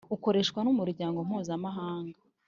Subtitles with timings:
[0.15, 2.17] Ukoreshwa n umuryango mpuzamahanga